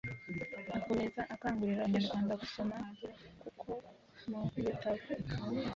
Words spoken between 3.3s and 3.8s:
kuko